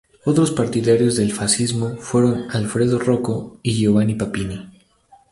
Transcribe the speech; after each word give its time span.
Otros 0.25 0.49
partidarios 0.49 1.15
del 1.15 1.31
fascismo 1.31 1.95
fueron 1.97 2.49
Alfredo 2.49 2.97
Rocco 2.97 3.59
y 3.61 3.73
Giovanni 3.75 4.15
Papini. 4.15 4.65